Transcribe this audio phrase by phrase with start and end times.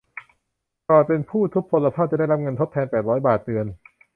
[0.89, 3.65] ก่อนเป็นผู้ทุพพลภาพ จะได้รับเงินทดแทน แปดร้อย บาทเดือน